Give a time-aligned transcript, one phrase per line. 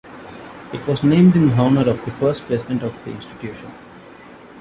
[0.73, 3.71] It was named in honor of the first president of the institution.